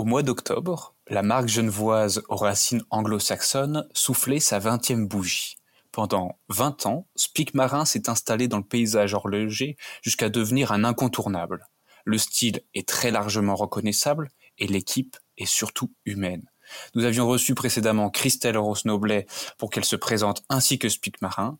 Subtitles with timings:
[0.00, 5.58] Au mois d'octobre, la marque genevoise aux racines anglo-saxonnes soufflait sa vingtième bougie.
[5.92, 11.66] Pendant vingt ans, Spic Marin s'est installé dans le paysage horloger jusqu'à devenir un incontournable.
[12.06, 16.48] Le style est très largement reconnaissable et l'équipe est surtout humaine.
[16.94, 19.26] Nous avions reçu précédemment Christelle Ross-Noblet
[19.58, 21.58] pour qu'elle se présente ainsi que Spic Marin.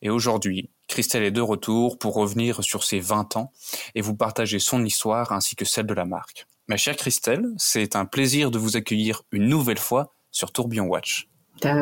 [0.00, 3.52] Et aujourd'hui, Christelle est de retour pour revenir sur ses 20 ans
[3.94, 6.46] et vous partager son histoire ainsi que celle de la marque.
[6.66, 11.28] Ma chère Christelle, c'est un plaisir de vous accueillir une nouvelle fois sur Tourbillon Watch.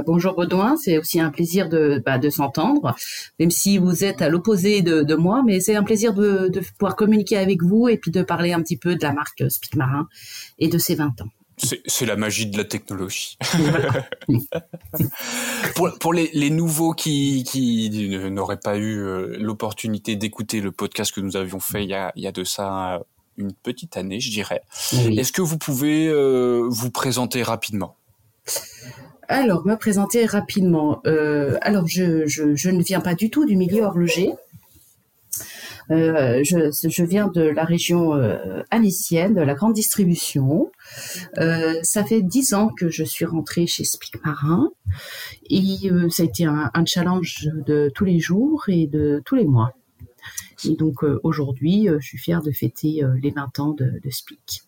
[0.07, 2.95] Bonjour Baudouin, c'est aussi un plaisir de, bah, de s'entendre,
[3.39, 6.97] même si vous êtes à l'opposé de, moi, mais c'est un plaisir de, de, pouvoir
[6.97, 10.09] communiquer avec vous et puis de parler un petit peu de la marque Speak Marin
[10.59, 11.29] et de ses 20 ans.
[11.87, 13.39] C'est la magie de la technologie.
[15.77, 21.15] pour, pour les, les, nouveaux qui, qui n'auraient pas eu euh, l'opportunité d'écouter le podcast
[21.15, 23.03] que nous avions fait il y a, il y a de ça
[23.37, 24.63] une petite année, je dirais.
[24.93, 27.97] Est-ce que vous pouvez euh, vous présenter rapidement?
[29.29, 31.01] Alors, me présenter rapidement.
[31.07, 34.33] Euh, alors, je, je, je, ne viens pas du tout du milieu horloger.
[35.91, 40.71] Euh, je, je, viens de la région euh, de la grande distribution.
[41.39, 44.71] Euh, ça fait dix ans que je suis rentrée chez Spic Marin
[45.51, 49.45] et ça a été un, un, challenge de tous les jours et de tous les
[49.45, 49.75] mois.
[50.65, 54.63] Et donc euh, aujourd'hui, je suis fière de fêter les 20 ans de, de Speak.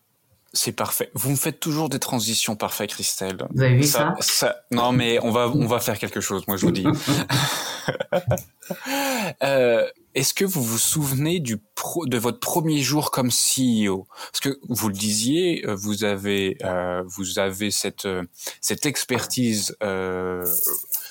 [0.56, 1.10] C'est parfait.
[1.14, 3.44] Vous me faites toujours des transitions parfaites, Christelle.
[3.52, 6.44] Vous avez vu ça, ça, Non, mais on va on va faire quelque chose.
[6.46, 6.86] Moi, je vous dis.
[9.42, 14.40] euh, Est-ce que vous vous souvenez du pro, de votre premier jour comme CEO Parce
[14.40, 18.22] que vous le disiez, euh, vous avez euh, vous avez cette euh,
[18.60, 20.46] cette expertise euh,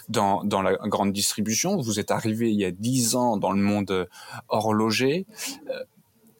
[0.09, 1.77] dans dans la grande distribution.
[1.77, 4.07] Vous êtes arrivé il y a dix ans dans le monde
[4.49, 5.25] horloger.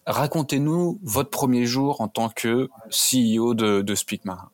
[0.06, 4.50] Racontez-nous votre premier jour en tant que CEO de, de Speak Marin.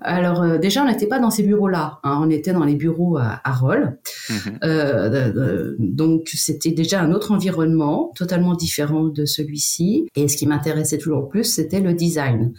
[0.00, 1.98] Alors euh, déjà, on n'était pas dans ces bureaux-là.
[2.04, 2.20] Hein.
[2.22, 3.98] on était dans les bureaux à, à Roll.
[4.28, 4.34] Mmh.
[4.62, 10.06] Euh, donc c'était déjà un autre environnement, totalement différent de celui-ci.
[10.14, 12.52] Et ce qui m'intéressait toujours plus, c'était le design.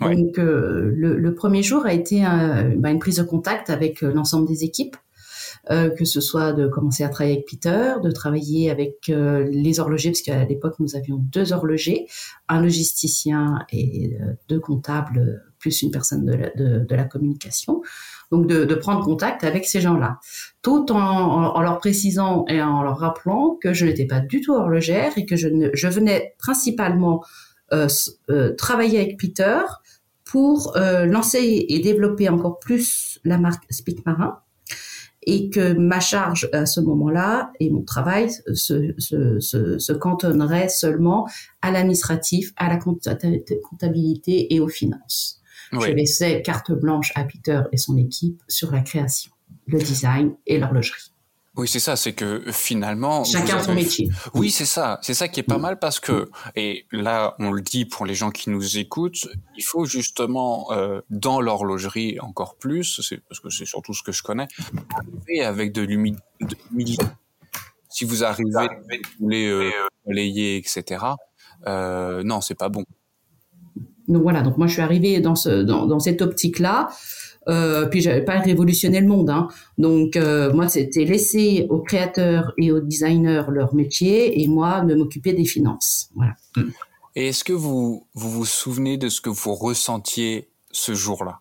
[0.00, 4.02] Donc euh, le, le, premier jour a été un, bah, une prise de contact avec
[4.02, 4.96] euh, l'ensemble des équipes.
[5.70, 9.80] Euh, que ce soit de commencer à travailler avec Peter, de travailler avec euh, les
[9.80, 12.06] horlogers, parce qu'à l'époque nous avions deux horlogers,
[12.48, 17.82] un logisticien et euh, deux comptables, plus une personne de la, de, de la communication.
[18.30, 20.20] Donc de, de, prendre contact avec ces gens-là,
[20.62, 20.98] tout en,
[21.56, 25.26] en, leur précisant et en leur rappelant que je n'étais pas du tout horlogère et
[25.26, 27.24] que je, ne, je venais principalement
[27.72, 27.88] euh,
[28.56, 29.58] travailler avec Peter
[30.26, 34.40] pour euh, lancer et développer encore plus la marque Speak Marin
[35.22, 40.68] et que ma charge à ce moment-là et mon travail se, se, se, se cantonnerait
[40.68, 41.28] seulement
[41.62, 45.40] à l'administratif, à la comptabilité et aux finances.
[45.72, 45.86] Oui.
[45.86, 49.32] Je laissais carte blanche à Peter et son équipe sur la création,
[49.66, 51.12] le design et l'horlogerie.
[51.56, 53.24] Oui, c'est ça, c'est que finalement...
[53.24, 54.10] Chacun son métier.
[54.34, 54.98] Oui, c'est ça.
[55.00, 58.14] C'est ça qui est pas mal parce que, et là, on le dit pour les
[58.14, 63.64] gens qui nous écoutent, il faut justement, euh, dans l'horlogerie encore plus, parce que c'est
[63.64, 64.48] surtout ce que je connais,
[64.94, 67.04] arriver avec de l'humilité.
[67.88, 68.68] Si vous arrivez,
[69.18, 69.70] vous voulez euh,
[70.06, 71.04] balayer, etc.,
[71.66, 72.84] euh, non, c'est pas bon.
[74.08, 76.90] Donc voilà, donc moi je suis arrivée dans, ce, dans, dans cette optique-là.
[77.48, 79.30] Euh, puis j'avais pas révolutionné le monde.
[79.30, 79.48] Hein.
[79.78, 84.94] Donc euh, moi c'était laisser aux créateurs et aux designers leur métier et moi de
[84.94, 86.10] m'occuper des finances.
[86.14, 86.34] Voilà.
[87.14, 91.38] Et est-ce que vous, vous vous souvenez de ce que vous ressentiez ce jour-là?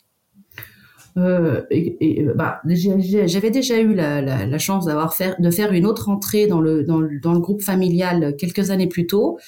[1.17, 5.85] Euh, et, et, bah, j'avais déjà eu la, la, la chance d'avoir de faire une
[5.85, 9.39] autre entrée dans le, dans le dans le groupe familial quelques années plus tôt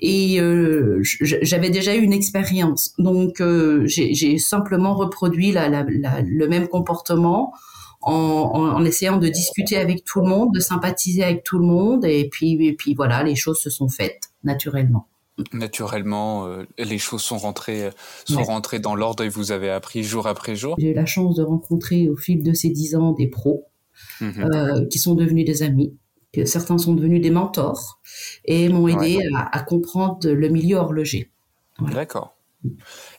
[0.00, 2.94] et euh, j'avais déjà eu une expérience.
[2.98, 7.52] Donc euh, j'ai simplement reproduit la, la, la, le même comportement
[8.00, 11.66] en, en, en, essayant de discuter avec tout le monde, de sympathiser avec tout le
[11.66, 15.08] monde, et puis, et puis voilà, les choses se sont faites naturellement.
[15.52, 17.90] Naturellement, euh, les choses sont rentrées,
[18.24, 18.42] sont ouais.
[18.44, 20.74] rentrées dans l'ordre et vous avez appris jour après jour.
[20.78, 23.66] J'ai eu la chance de rencontrer au fil de ces dix ans des pros
[24.20, 24.26] mmh.
[24.40, 25.96] euh, qui sont devenus des amis
[26.32, 28.00] que certains sont devenus des mentors
[28.44, 29.28] et m'ont aidé ouais.
[29.34, 31.30] à, à, comprendre le milieu horloger.
[31.78, 31.94] Voilà.
[31.94, 32.36] D'accord.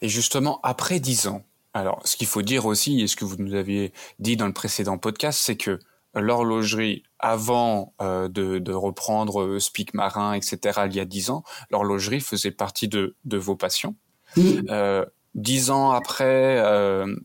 [0.01, 3.37] Et justement, après dix ans, alors ce qu'il faut dire aussi, et ce que vous
[3.37, 5.79] nous aviez dit dans le précédent podcast, c'est que
[6.15, 11.43] l'horlogerie, avant euh, de, de, reprendre euh, Speak Marin, etc., il y a dix ans,
[11.69, 13.95] l'horlogerie faisait partie de, de vos passions.
[14.35, 14.61] Oui.
[14.69, 15.05] Euh,
[15.35, 17.15] dix ans après, euh,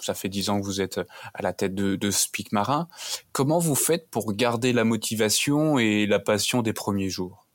[0.00, 1.00] ça fait dix ans que vous êtes
[1.34, 2.88] à la tête de, de Speak Marin.
[3.32, 7.48] Comment vous faites pour garder la motivation et la passion des premiers jours?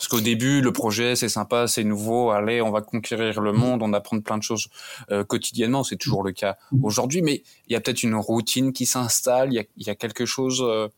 [0.00, 3.82] Parce qu'au début, le projet, c'est sympa, c'est nouveau, allez, on va conquérir le monde,
[3.82, 4.68] on apprend plein de choses
[5.10, 8.86] euh, quotidiennement, c'est toujours le cas aujourd'hui, mais il y a peut-être une routine qui
[8.86, 10.88] s'installe, il y a, quelque chose euh,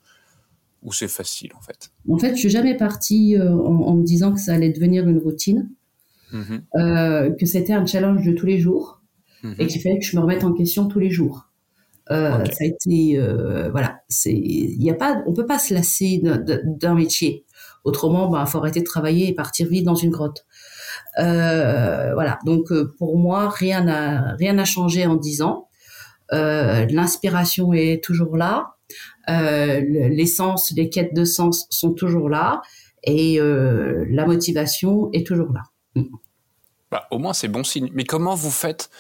[0.85, 1.91] où c'est facile en fait.
[2.09, 5.19] En fait, je suis jamais partie euh, en, me disant que ça allait devenir une
[5.19, 5.69] routine,
[6.33, 7.37] mm-hmm.
[7.37, 9.02] que c'était un challenge de tous les jours
[9.59, 11.49] et qu'il fallait que je me remette en question tous les jours.
[12.09, 13.19] Ça a été,
[13.71, 17.45] voilà, c'est, il y a pas, on peut pas se lasser d'un métier.
[17.85, 20.47] Autrement, il bah, faut arrêter de travailler et partir vivre dans une grotte.
[21.19, 22.39] Euh, voilà.
[22.47, 25.69] Donc euh, pour moi, rien n'a rien n'a changé en dix ans.
[26.33, 28.77] Euh, l'inspiration est toujours là.
[29.29, 32.61] L'essence, les quêtes de sens sont toujours là,
[33.05, 35.63] et la motivation est toujours là.
[36.93, 37.91] Bah, au moins, c'est bon signe.
[37.93, 38.91] Mais comment vous faites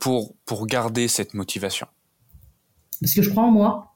[0.00, 1.86] pour pour garder cette motivation?
[3.00, 3.92] Parce que je crois en moi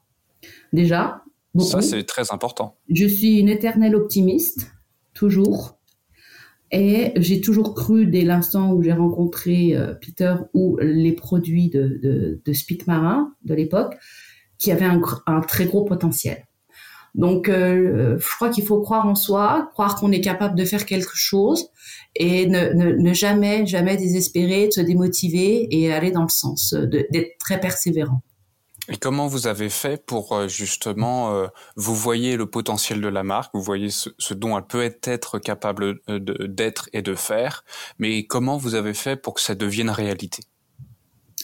[0.71, 1.23] déjà.
[1.59, 2.77] Ça, c'est très important.
[2.89, 4.71] Je suis une éternelle optimiste,
[5.13, 5.77] toujours.
[6.71, 11.99] Et j'ai toujours cru dès l'instant où j'ai rencontré euh, Peter ou les produits de,
[12.01, 13.95] de, de Speak Marin de l'époque,
[14.57, 16.47] qu'il y avait un, un, très gros potentiel.
[17.15, 20.85] Donc, euh, je crois qu'il faut croire en soi, croire qu'on est capable de faire
[20.85, 21.69] quelque chose
[22.15, 26.73] et ne, ne, ne, jamais, jamais désespérer, de se démotiver et aller dans le sens
[26.73, 28.21] d'être très persévérant.
[28.89, 33.23] Et comment vous avez fait pour euh, justement, euh, vous voyez le potentiel de la
[33.23, 37.63] marque, vous voyez ce, dont elle peut être capable euh, d'être et de faire,
[37.97, 40.43] mais comment vous avez fait pour que ça devienne réalité?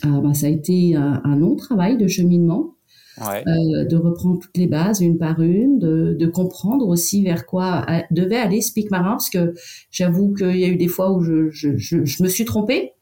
[0.04, 2.76] Ah, bah, Ça a été un, long travail de cheminement,
[3.20, 8.62] de reprendre toutes les bases une par une, de, comprendre aussi vers quoi devait aller
[8.62, 9.54] Speak Marin, parce que
[9.92, 12.94] j'avoue qu'il y a eu des fois où je, je, je, me suis trompée.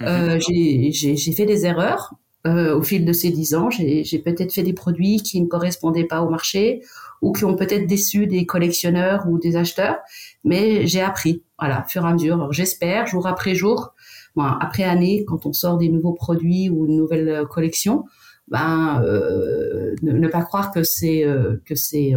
[0.00, 0.38] Mhm.
[0.40, 2.14] j'ai fait des erreurs
[2.46, 6.04] euh, au fil de ces dix ans, j'ai peut-être fait des produits qui ne correspondaient
[6.04, 6.80] pas au marché
[7.20, 9.96] ou qui ont peut-être déçu des collectionneurs ou des acheteurs,
[10.44, 12.52] mais j'ai appris, voilà, fur et à mesure.
[12.52, 13.94] J'espère, jour après jour,
[14.36, 18.04] après année, quand on sort des nouveaux produits ou une nouvelle collection,
[18.48, 22.14] ben euh, ne, pas croire que c'est euh, que c'est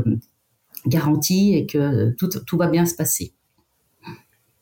[0.86, 3.34] garanti et que tout, tout va bien se passer.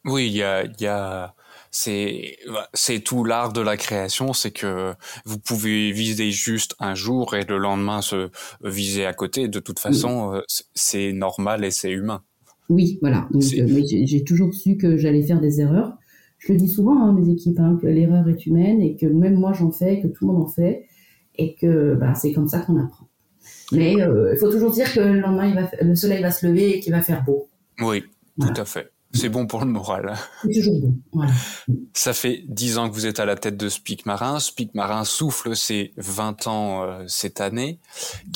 [0.05, 1.35] Oui, il y a, y a
[1.71, 2.37] c'est
[2.73, 4.93] c'est tout l'art de la création, c'est que
[5.25, 8.29] vous pouvez viser juste un jour et le lendemain se
[8.63, 9.47] viser à côté.
[9.47, 10.41] De toute façon, euh,
[10.73, 12.23] c'est normal et c'est humain.
[12.69, 13.27] Oui, voilà.
[13.35, 15.93] Euh, j'ai toujours su que j'allais faire des erreurs.
[16.39, 19.05] Je le dis souvent à hein, mes équipes hein, que l'erreur est humaine et que
[19.05, 20.86] même moi j'en fais, que tout le monde en fait
[21.37, 23.07] et que bah, c'est comme ça qu'on apprend.
[23.71, 26.45] Mais euh, il faut toujours dire que le lendemain, il va, le soleil va se
[26.45, 27.49] lever et qu'il va faire beau.
[27.79, 28.03] Oui,
[28.39, 28.91] tout à fait.
[29.13, 30.15] C'est bon pour le moral.
[30.43, 30.97] C'est toujours bon.
[31.13, 31.31] Voilà.
[31.93, 34.39] Ça fait dix ans que vous êtes à la tête de Speak Marin.
[34.39, 37.79] Speak Marin souffle ses 20 ans euh, cette année.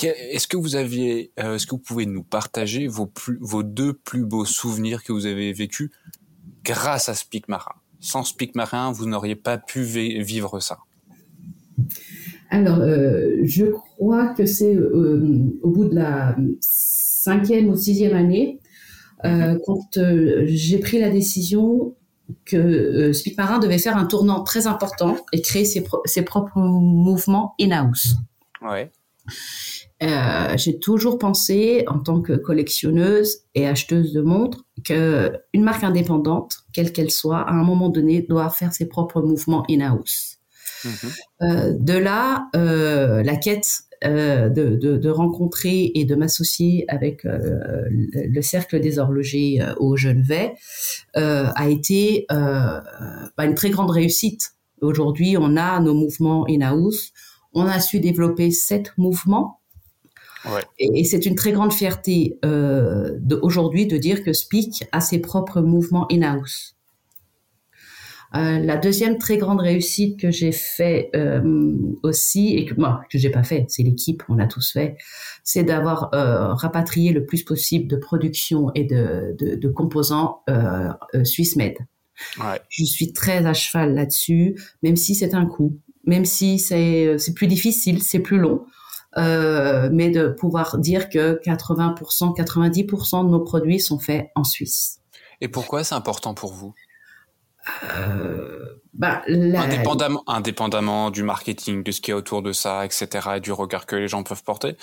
[0.02, 3.94] Est-ce que vous aviez, euh, est-ce que vous pouvez nous partager vos, plus, vos deux
[3.94, 5.92] plus beaux souvenirs que vous avez vécus
[6.64, 7.76] grâce à Speak Marin?
[8.00, 10.80] Sans Speak Marin, vous n'auriez pas pu vivre ça.
[12.52, 18.60] Alors, euh, je crois que c'est au bout de la cinquième ou sixième année
[19.26, 21.96] euh, quand euh, j'ai pris la décision
[22.46, 26.60] que euh, Speak Marin devait faire un tournant très important et créer ses, ses propres
[26.60, 28.16] mouvements in-house.
[28.62, 28.92] Ouais.
[30.04, 35.84] Euh, j'ai toujours pensé, en tant que collectionneuse et acheteuse de montres, que une marque
[35.84, 40.41] indépendante, quelle qu'elle soit, à un moment donné, doit faire ses propres mouvements in-house.
[40.84, 41.20] Mm-hmm.
[41.42, 47.24] Euh, de là, euh, la quête euh, de, de, de, rencontrer et de m'associer avec
[47.24, 50.56] euh, le cercle des horlogers euh, au Genevet
[51.14, 54.54] a été bah, une très grande réussite.
[54.82, 57.12] Aujourd'hui, on a nos mouvements in-house.
[57.54, 59.60] On a su développer sept mouvements
[60.46, 60.62] Ouais.
[60.80, 62.40] Et, et c'est une très grande fierté
[63.44, 66.76] aujourd'hui de dire que Speak a ses propres mouvements in-house.
[68.34, 71.74] Euh, la deuxième très grande réussite que j'ai fait euh,
[72.04, 74.98] aussi et que moi que j'ai pas fait, c'est l'équipe, on a tous fait,
[75.44, 80.90] c'est d'avoir euh, rapatrié le plus possible de production et de, de, de composants euh,
[81.14, 81.76] euh Swiss Med.
[82.40, 82.62] Ouais.
[82.70, 87.34] Je suis très à cheval là-dessus, même si c'est un coût, même si c'est c'est
[87.34, 88.66] plus difficile, c'est plus long.
[89.18, 95.00] Euh, mais de pouvoir dire que 80%, 90% de nos produits sont faits en Suisse.
[95.42, 96.74] Et pourquoi c'est important pour vous?
[97.84, 103.08] Euh, bah, indépendamment, indépendamment du marketing, de ce qu'il y a autour de ça, etc.,
[103.38, 104.76] et du regard que les gens peuvent porter,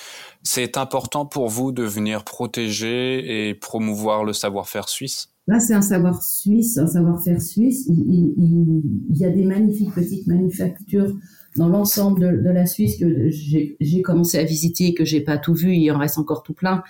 [0.42, 5.28] c'est important pour vous de venir protéger et promouvoir le savoir-faire suisse?
[5.48, 7.86] Là, c'est un savoir suisse, un savoir-faire suisse.
[7.88, 8.82] Il,
[9.14, 11.16] y a des magnifiques petites manufactures
[11.56, 15.74] dans l'ensemble de, la Suisse que j'ai commencé à visiter, que j'ai pas tout vu,
[15.74, 16.82] il en reste encore tout plein.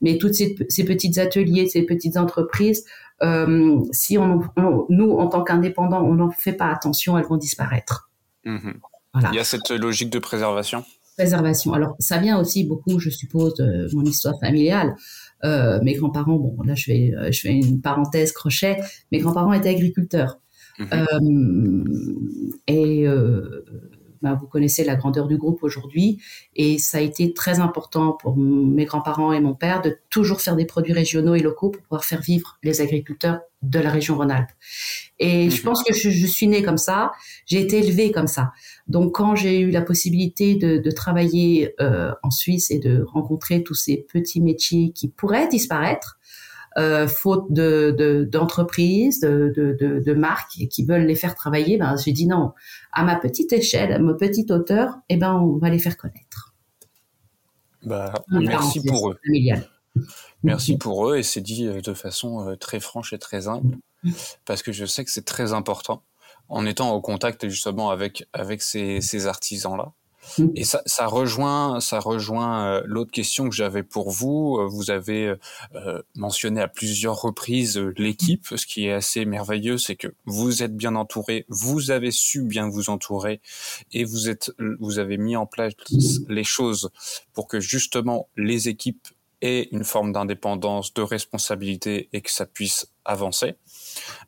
[0.00, 2.84] Mais toutes ces, petits ateliers, ces petites entreprises,
[3.22, 4.40] euh, si on,
[4.88, 8.10] nous, en tant qu'indépendants, on n'en fait pas attention, elles vont disparaître.
[8.44, 8.80] Mhm.
[9.32, 10.84] Il y a cette logique de préservation?
[11.16, 11.72] Préservation.
[11.72, 14.94] Alors, ça vient aussi beaucoup, je suppose, de mon histoire familiale.
[15.44, 18.76] Euh, mes grands-parents, bon, là, je fais, euh, je fais une parenthèse crochet.
[19.12, 20.38] Mes grands-parents étaient agriculteurs.
[20.78, 20.88] Mhm.
[20.92, 21.84] Euh,
[22.66, 23.06] et
[24.26, 26.20] bah, vous connaissez la grandeur du groupe aujourd'hui.
[26.56, 30.56] Et ça a été très important pour mes grands-parents et mon père de toujours faire
[30.56, 34.50] des produits régionaux et locaux pour pouvoir faire vivre les agriculteurs de la région Rhône-Alpes.
[35.20, 35.62] Et je mhm.
[35.62, 37.12] pense que je, suis née comme ça,
[37.46, 38.50] j'ai été élevée comme ça.
[38.88, 43.74] Donc quand j'ai eu la possibilité de, travailler euh, en Suisse et de rencontrer tous
[43.74, 46.15] ces petits métiers qui pourraient disparaître,
[46.78, 52.12] euh, faute de d'entreprises, de, de, de, marques qui veulent les faire travailler, ben j'ai
[52.12, 52.52] dit non,
[52.92, 56.54] à ma petite échelle, à ma petite hauteur, eh ben on va les faire connaître.
[57.82, 59.18] Bah, merci pour eux.
[60.42, 63.78] Merci pour eux et c'est dit euh, de façon euh, très franche et très humble
[64.44, 66.02] parce que je sais que c'est très important
[66.48, 69.92] en étant au contact justement avec avec ces, ces artisans là
[70.54, 74.58] et ça, ça rejoint, ça rejoint euh, l'autre question que j'avais pour vous.
[74.58, 75.34] Euh, vous avez
[75.74, 78.46] euh, mentionné à plusieurs reprises l'équipe.
[78.54, 82.68] Ce qui est assez merveilleux, c'est que vous êtes bien entouré, vous avez su bien
[82.68, 83.40] vous entourer,
[83.92, 85.72] et vous êtes, vous avez mis en place
[86.28, 86.90] les choses
[87.32, 89.08] pour que justement les équipes
[89.42, 93.54] aient une forme d'indépendance, de responsabilité, et que ça puisse avancer.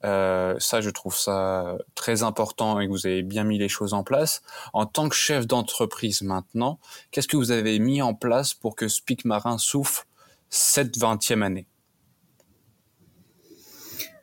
[0.05, 3.95] Euh, ça, je trouve ça très important et que vous avez bien mis les choses
[3.95, 4.43] en place.
[4.73, 6.79] En tant que chef d'entreprise maintenant,
[7.11, 10.05] qu'est-ce que vous avez mis en place pour que Speak Marin souffle
[10.51, 11.67] cette vingtième année?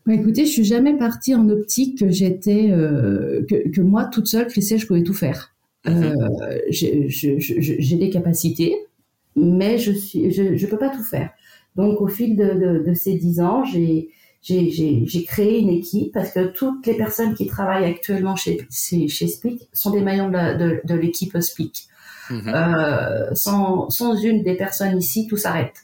[0.06, 4.48] Bah, écoutez, je suis jamais partie en optique que j'étais euh, que, moi toute seule,
[4.48, 5.56] Christelle, je pouvais tout faire.
[5.86, 6.04] Mhm.
[6.42, 8.76] Euh, j'ai des capacités,
[9.36, 11.32] mais je suis, je, peux pas tout faire.
[11.76, 14.10] Donc au fil de, de ces dix ans, j'ai
[14.46, 19.28] j'ai créé une équipe parce que toutes les personnes qui travaillent actuellement chez, chez, chez
[19.28, 21.88] Speak sont des maillons de, de, l'équipe Speak.
[22.30, 22.54] Mhm.
[22.54, 25.76] euh, sans, sans une des personnes ici, tout s'arrête.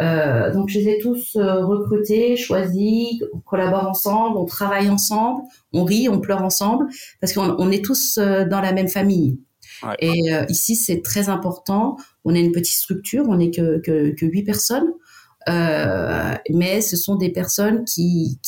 [0.00, 5.42] Euh, donc je les ai tous euh, recrutés, choisis, on collabore ensemble, on travaille ensemble,
[5.72, 6.86] on rit, on pleure ensemble,
[7.20, 9.40] parce qu'on on est tous dans la même famille.
[9.82, 9.96] Ouais.
[10.00, 11.96] Et ici, c'est très important.
[12.24, 14.92] On est une petite structure, on n'est que, que, que 8 personnes.
[15.48, 18.38] Euh, mais ce sont des personnes qui,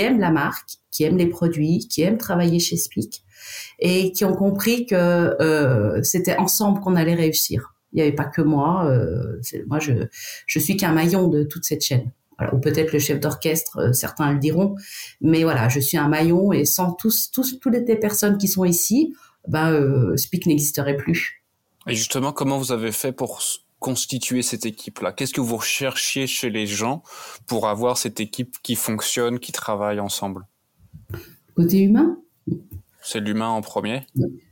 [0.00, 3.22] aiment la marque, qui aiment les produits, qui aiment travailler chez Speak
[3.78, 7.74] et qui ont compris que euh, c'était ensemble qu'on allait réussir.
[7.92, 8.86] Il n'y avait pas que moi.
[8.86, 9.92] Euh, moi, je,
[10.46, 12.10] je suis qu'un maillon de toute cette chaîne.
[12.52, 14.74] Ou peut-être le chef d'orchestre, certains le diront.
[15.20, 18.64] Mais voilà, je suis un maillon et sans tous, tous, toutes les personnes qui sont
[18.64, 19.14] ici,
[19.46, 21.44] ben, Speak n'existerait plus.
[21.86, 23.40] Et justement, comment vous avez fait pour
[23.84, 25.12] constituer cette équipe-là?
[25.12, 27.02] Qu'est-ce que vous recherchiez chez les gens
[27.46, 30.46] pour avoir cette équipe qui fonctionne, qui travaille ensemble?
[31.54, 32.16] Côté humain?
[33.02, 34.06] C'est l'humain en premier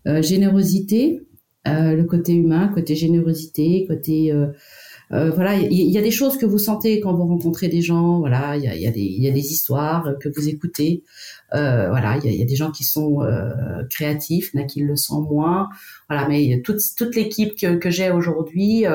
[0.07, 1.23] euh, Générosité,
[1.67, 4.31] euh, le côté humain, côté générosité, côté...
[4.33, 8.21] Euh, voilà, il y, a des choses que vous sentez quand vous rencontrez des gens.
[8.21, 11.05] Voilà, il y a, y, a y a, des histoires que vous écoutez.
[11.51, 13.19] voilà, il y, a, des gens qui sont
[13.91, 15.69] créatifs, il y en a qui le sont moins.
[16.09, 18.87] Voilà, mais toute, toute l'équipe que, que j'ai aujourd'hui,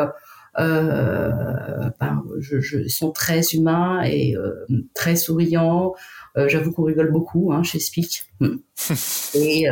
[0.58, 5.94] ben, je, je, sont très humains et euh, très souriants.
[6.38, 8.24] Euh, j'avoue qu'on rigole beaucoup hein, chez Speak.
[9.36, 9.68] Et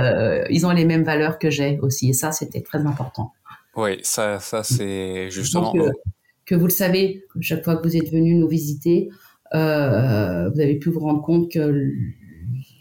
[0.50, 2.10] ils ont les mêmes valeurs que j'ai aussi.
[2.10, 3.32] Et ça, c'était très important.
[3.75, 5.74] Oui, ça, ça c'est justement.
[5.74, 5.92] Que,
[6.46, 9.10] que, vous le savez, chaque fois que vous êtes venu nous visiter,
[9.51, 11.92] vous avez pu vous rendre compte que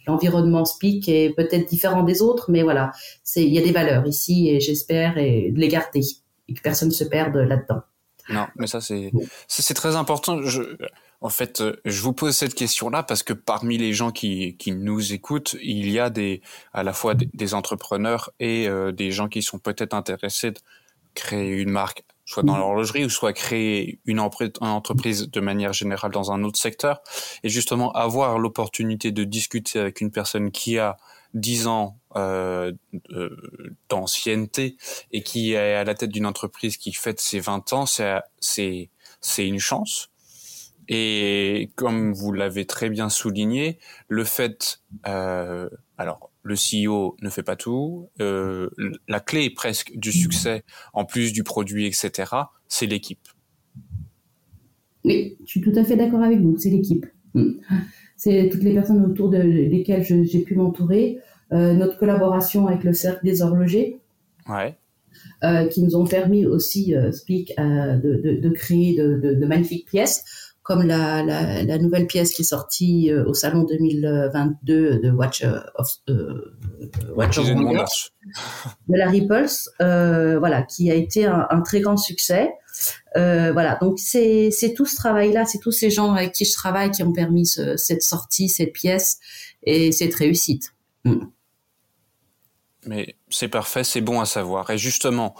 [0.06, 2.92] l'environnement Speak est peut-être différent des autres, mais voilà,
[3.36, 6.00] il y a des valeurs ici et j'espère et les garder
[6.48, 7.82] et que personne ne se perde là-dedans.
[8.28, 9.12] Non, mais ça c'est
[9.48, 10.42] c'est très important.
[10.42, 10.76] Je,
[11.20, 15.14] en fait, je vous pose cette question-là parce que parmi les gens qui, qui nous
[15.14, 16.42] écoutent, il y a des
[16.74, 20.58] à la fois des, entrepreneurs et euh, des gens qui sont peut-être intéressés de
[21.14, 26.10] créer une marque, soit dans l'horlogerie ou soit créer une, une entreprise de manière générale
[26.10, 27.00] dans un autre secteur.
[27.42, 30.98] Et justement, avoir l'opportunité de discuter avec une personne qui a
[31.34, 32.72] 10 ans euh,
[33.88, 34.76] d'ancienneté
[35.12, 39.48] et qui est à la tête d'une entreprise qui fête ses 20 ans, c'est c'est
[39.48, 40.10] une chance.
[40.88, 47.42] Et comme vous l'avez très bien souligné, le fait, euh, alors le CEO ne fait
[47.42, 48.68] pas tout, euh,
[49.08, 50.62] la clé presque du succès,
[50.92, 52.32] en plus du produit, etc.,
[52.68, 53.26] c'est l'équipe.
[55.04, 57.06] Oui, je suis tout à fait d'accord avec vous, c'est l'équipe.
[58.24, 61.18] C'est toutes les personnes autour de lesquelles j'ai pu m'entourer.
[61.50, 64.00] notre collaboration avec le Cercle des horlogers.
[64.48, 64.76] Ouais.
[65.70, 70.24] qui nous ont permis aussi, Speak, de, de, créer de, de, magnifiques pièces
[70.64, 75.44] comme la, la, la, nouvelle pièce qui est sortie euh, au salon 2022 de Watch
[75.44, 76.56] euh, of, euh,
[77.14, 79.44] Watch of de la Ripples,
[79.82, 82.50] euh, voilà, qui a été un, un très grand succès.
[83.16, 86.90] Euh, voilà, donc c'est tout ce travail-là, c'est tous ces gens avec qui je travaille
[86.90, 89.18] qui ont permis ce, cette sortie, cette pièce
[89.62, 90.74] et cette réussite.
[91.04, 91.26] Mm.
[92.86, 94.68] Mais c'est parfait, c'est bon à savoir.
[94.70, 95.34] Et justement,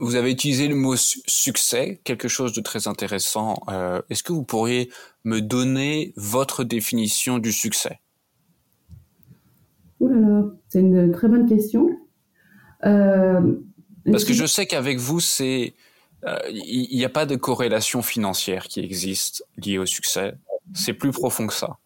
[0.00, 3.54] vous avez utilisé le mot succès, quelque chose de très intéressant.
[3.68, 4.90] Euh, est-ce que vous pourriez
[5.24, 8.00] me donner votre définition du succès?
[10.00, 11.90] Ouh là là, c'est une très bonne question.
[12.84, 13.54] Euh,
[14.10, 15.87] Parce que je sais qu'avec vous, c'est euh,
[16.50, 20.34] il n'y a pas de corrélation financière qui existe liée au succès.
[20.74, 21.78] C'est plus profond que ça.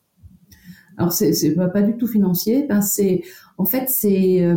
[0.99, 2.67] Alors c'est pas, pas du tout financier.
[2.69, 3.23] Ben c'est
[3.59, 4.57] en fait c'est euh,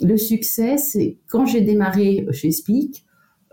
[0.00, 0.78] le succès.
[0.78, 3.04] C'est quand j'ai démarré chez Speak,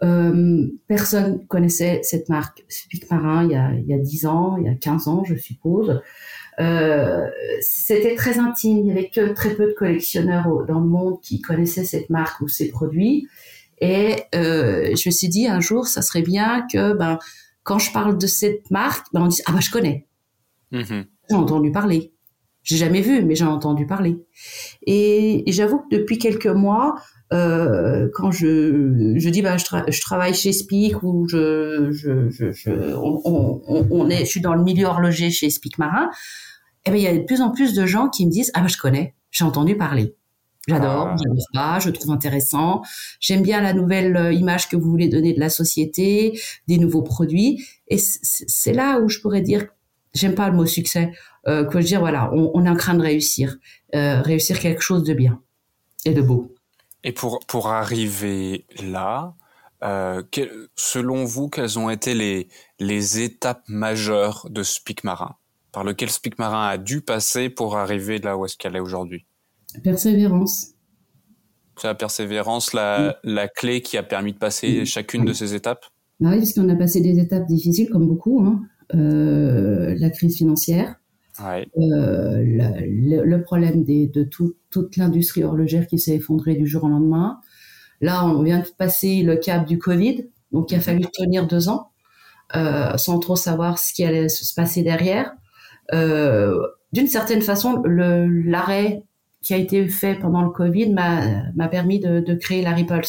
[0.04, 4.58] euh, personne connaissait cette marque Speak Marin il y a il y a 10 ans,
[4.58, 6.02] il y a 15 ans je suppose.
[6.60, 7.28] Euh,
[7.62, 8.80] c'était très intime.
[8.80, 12.42] Il y avait que très peu de collectionneurs dans le monde qui connaissaient cette marque
[12.42, 13.28] ou ses produits.
[13.80, 17.20] Et euh, je me suis dit un jour, ça serait bien que ben
[17.64, 20.08] quand je parle de cette marque, ben on dise ah ben je connais.
[20.72, 21.06] Mm-hmm.
[21.30, 22.14] J'ai entendu parler.
[22.64, 24.18] J'ai jamais vu, mais j'ai entendu parler.
[24.88, 26.96] Et, j'avoue que depuis quelques mois,
[27.32, 32.96] euh, quand je, je dis bah, je, je travaille chez Spic ou je, je, je,
[32.96, 36.10] on, on, on, est, je suis dans le milieu horloger chez Spic Marin,
[36.86, 38.62] eh ben il y a de plus en plus de gens qui me disent ah
[38.62, 40.16] bah je connais, j'ai entendu parler.
[40.68, 41.16] J'adore, ah.
[41.18, 42.82] j'adore pas, je trouve intéressant.
[43.20, 47.04] J'aime bien la nouvelle euh, image que vous voulez donner de la société, des nouveaux
[47.04, 47.66] produits.
[47.88, 49.68] Et c'est là où je pourrais dire
[50.16, 51.12] j'aime pas le mot succès,
[51.48, 53.58] euh, que je dire voilà, on, on, est en train de réussir,
[53.94, 55.42] euh, réussir quelque chose de bien
[56.06, 56.56] et de beau.
[57.04, 59.36] Et pour pour arriver là,
[59.84, 60.24] euh,
[60.76, 62.48] selon vous, quelles ont été les
[62.80, 65.36] les étapes majeures de Speak Marin,
[65.72, 69.26] par lequel Speak Marin a dû passer pour arriver là où est-ce qu'elle est aujourd'hui?
[69.84, 70.76] Persévérance.
[71.78, 75.86] C'est la persévérance la, la clé qui a permis de passer chacune de ces étapes
[76.20, 78.42] bah Oui, parce qu'on a passé des étapes difficiles comme beaucoup.
[78.46, 78.62] Hein.
[78.94, 80.96] Euh, la crise financière,
[81.42, 87.40] euh, le, problème des, de toute l'industrie horlogère qui s'est effondrée du jour au lendemain.
[88.00, 91.68] Là, on vient de passer le cap du Covid, donc il a fallu tenir deux
[91.68, 91.92] ans
[92.56, 95.34] euh, sans trop savoir ce qui allait se passer derrière.
[95.92, 99.04] D'une certaine façon, l'arrêt
[99.46, 103.06] qui a été fait pendant le Covid m'a permis de, de, créer la Ripples,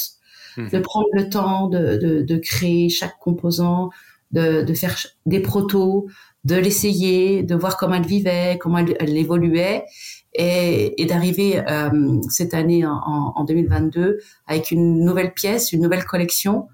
[0.59, 0.69] mmh.
[0.69, 3.89] de prendre le temps de, de, de, créer chaque composant,
[4.33, 4.95] de, faire
[5.25, 6.09] des protos,
[6.45, 9.85] de l'essayer, de voir comment elle vivait, comment elle, évoluait,
[10.35, 16.69] et, d'arriver euh, cette année en, 2022 avec une nouvelle pièce, une nouvelle collection.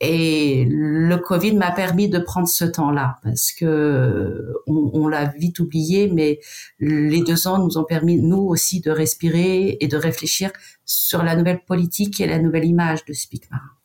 [0.00, 6.08] Et le Covid m'a permis de prendre ce temps-là parce que on, l'a vite oublié,
[6.08, 6.40] mais
[6.78, 10.50] les deux ans nous ont permis nous aussi de respirer et de réfléchir
[10.84, 13.76] sur la nouvelle politique et la nouvelle image de Speakmar.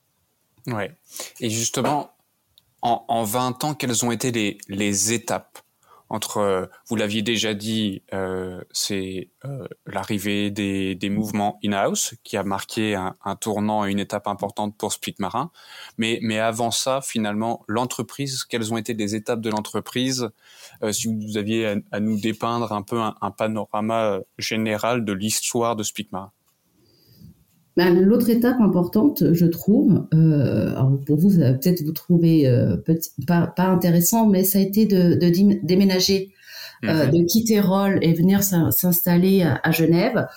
[0.68, 0.96] Ouais.
[1.40, 2.12] Et justement,
[2.82, 5.61] en, en 20 ans, quelles ont été les, les étapes?
[6.12, 12.36] Entre, euh, vous l'aviez déjà dit, euh, c'est euh, l'arrivée des, des, mouvements in-house qui
[12.36, 15.52] a marqué un, un, tournant et une étape importante pour Split Marin.
[15.98, 20.30] Mais, mais avant ça, finalement, l'entreprise, quelles ont été les étapes de l'entreprise?
[20.84, 25.78] Euh, Si vous aviez à, nous dépeindre un peu un, un panorama général de l'histoire
[25.78, 26.34] de Split Marin.
[27.78, 32.48] Ben, l'autre étape importante, je trouve, euh, alors pour vous, ça va peut-être vous trouver
[32.48, 32.76] euh,
[33.26, 36.34] pas, pas, intéressant, mais ça a été de, de déménager,
[36.84, 37.12] euh, mhm.
[37.12, 40.28] de quitter Roll et venir s'installer à, Genève.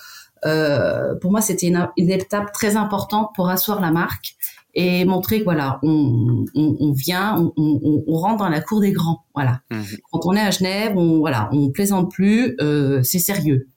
[0.45, 4.35] Euh, pour moi, c'était une, une, étape très importante pour asseoir la marque
[4.75, 8.91] et montrer que voilà, on, on, on vient, on, on, rentre dans la cour des
[8.91, 9.25] grands.
[9.33, 9.61] Voilà.
[9.71, 9.83] Mhm.
[10.11, 13.69] Quand on est à Genève, on voilà, on plaisante plus, euh, c'est sérieux.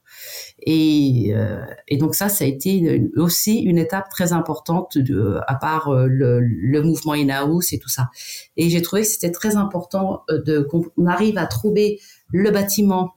[0.62, 5.54] Et, euh, et, donc ça, ça a été aussi une étape très importante de, à
[5.54, 8.10] part euh, le, le mouvement in-house et tout ça.
[8.56, 12.00] Et j'ai trouvé que c'était très important euh, de qu'on arrive à trouver
[12.32, 13.14] le bâtiment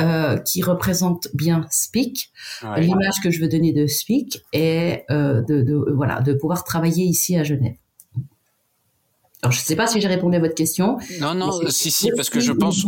[0.00, 2.32] euh, qui représente bien Speak,
[2.76, 7.36] l'image que je veux donner de Speak, euh, de, de, voilà de pouvoir travailler ici
[7.36, 7.76] à Genève.
[9.42, 10.98] Alors, je ne sais pas si j'ai répondu à votre question.
[11.20, 12.86] Non, non, si, si, parce que je pense,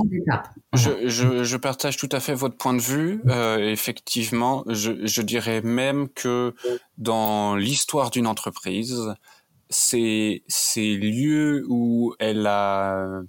[0.72, 3.20] je, je, je, partage tout à fait votre point de vue.
[3.26, 6.54] Euh, effectivement, je, je, dirais même que
[6.96, 9.14] dans l'histoire d'une entreprise,
[9.68, 13.22] c'est ces lieux où elle a,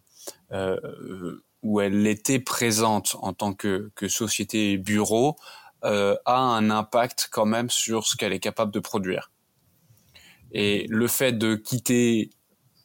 [0.51, 5.35] euh, où elle était présente en tant que, que société bureau
[5.83, 9.31] euh, a un impact quand même sur ce qu'elle est capable de produire.
[10.51, 12.29] Et le fait de quitter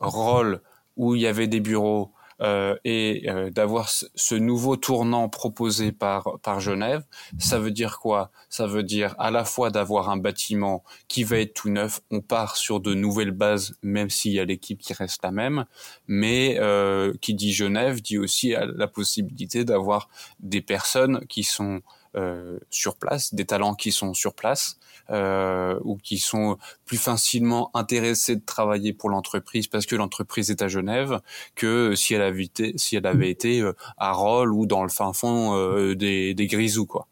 [0.00, 0.60] Roll,
[0.96, 6.38] où il y avait des bureaux, euh, et euh, d'avoir ce nouveau tournant proposé par
[6.42, 7.04] par Genève,
[7.38, 8.30] ça veut dire quoi?
[8.48, 12.22] Ça veut dire à la fois d'avoir un bâtiment qui va être tout neuf, on
[12.22, 15.66] part sur de nouvelles bases, même s'il y a l'équipe qui reste la même,
[16.08, 20.08] mais euh, qui dit Genève dit aussi la possibilité d'avoir
[20.40, 21.82] des personnes qui sont
[22.16, 24.78] euh, sur place, des talents qui sont sur place
[25.10, 30.62] euh, ou qui sont plus facilement intéressés de travailler pour l'entreprise parce que l'entreprise est
[30.62, 31.20] à Genève
[31.54, 34.88] que si elle avait été, si elle avait été euh, à Rolles ou dans le
[34.88, 37.08] fin fond euh, des, des Grisous quoi.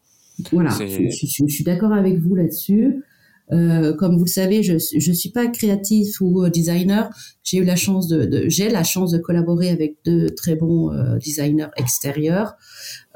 [0.53, 3.03] Voilà, je, je, suis d'accord avec vous là-dessus.
[3.51, 7.09] Euh, comme vous le savez, je je suis pas créatif ou designer.
[7.43, 10.93] J'ai eu la chance de, de j'ai la chance de collaborer avec deux très bons
[10.93, 12.55] euh, designers extérieurs,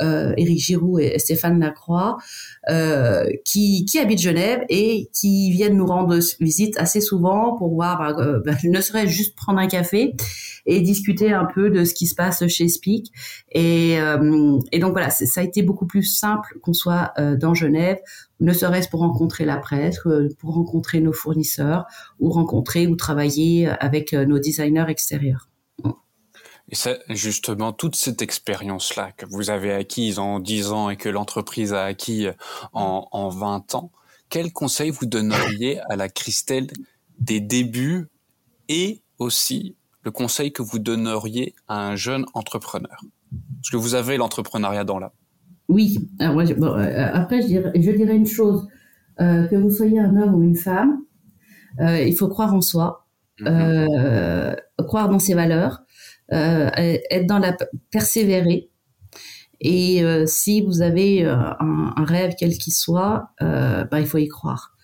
[0.02, 2.18] euh, Éric Giroux et Stéphane Lacroix,
[2.70, 8.16] euh, qui qui habitent Genève et qui viennent nous rendre visite assez souvent pour voir,
[8.16, 10.14] bah, bah, ne serait juste prendre un café
[10.66, 13.12] et discuter un peu de ce qui se passe chez Speak.
[13.52, 13.98] Et,
[14.72, 17.98] et donc voilà, ça a été beaucoup plus simple qu'on soit dans Genève
[18.44, 21.86] ne serait-ce pour rencontrer la presse, euh, pour rencontrer nos fournisseurs
[22.20, 25.50] ou rencontrer ou travailler avec euh, nos designers extérieurs.
[26.74, 31.08] Et ça, justement, toute cette expérience-là que vous avez acquise en 10 ans et que
[31.08, 32.26] l'entreprise a acquis
[32.74, 33.92] en, en 20 ans,
[34.28, 36.66] quel conseil vous donneriez à la Christelle
[37.20, 38.08] des débuts
[38.70, 42.98] et aussi le conseil que vous donneriez à un jeune entrepreneur?
[43.62, 45.12] Parce que vous avez l'entrepreneuriat dans l'âme.
[45.70, 46.00] Oui.
[46.18, 48.68] Alors euh, après, je dirais, je dirais une chose.
[49.22, 51.04] Euh, que vous soyez un homme ou une femme,
[51.80, 53.06] euh, il faut croire en soi,
[53.42, 54.56] mm-hmm.
[54.88, 55.83] croire dans ses valeurs,
[56.34, 57.56] être dans la
[57.92, 58.70] persévérer.
[59.62, 64.76] Et si vous avez un, rêve quel qu'il soit, ben, il faut y croire.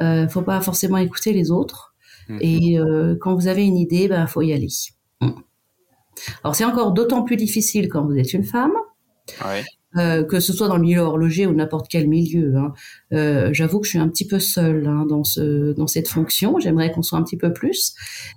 [0.00, 1.94] Il ne faut pas forcément écouter les autres.
[2.28, 2.38] Mm-hmm.
[2.40, 4.68] Et quand vous avez une idée, il ben, faut y aller.
[5.20, 5.30] Mm.
[6.42, 8.72] Alors c'est encore d'autant plus difficile quand vous êtes une femme.
[9.44, 9.64] Ouais.
[9.96, 12.54] Euh, que ce soit dans le milieu horloger ou n'importe quel milieu.
[12.56, 12.74] Hein.
[13.14, 16.58] Euh, J'avoue que je suis un petit peu seule hein, dans ce dans cette fonction.
[16.58, 17.94] J'aimerais qu'on soit un petit peu plus,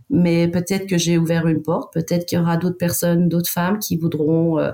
[0.10, 1.94] mais peut-être que j'ai ouvert une porte.
[1.94, 4.72] Peut-être qu'il y aura d'autres personnes, d'autres femmes qui voudront euh,